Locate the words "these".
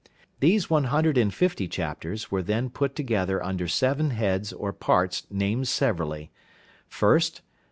0.39-0.67